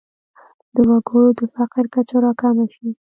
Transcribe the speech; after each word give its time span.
د 0.75 0.75
وګړو 0.89 1.27
د 1.39 1.41
فقر 1.55 1.83
کچه 1.93 2.17
راکمه 2.23 2.65
شي. 2.73 2.89